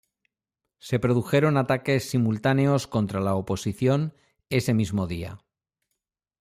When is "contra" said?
2.87-3.19